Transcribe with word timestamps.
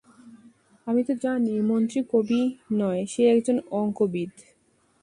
আমি 0.87 1.01
তো 1.03 1.13
জানি 1.23 1.53
মন্ত্রী 1.69 1.99
কবি 2.11 2.41
নয়, 2.71 3.01
সে 3.05 3.21
একজন 3.33 3.57
অঙ্কবিদ। 3.71 4.31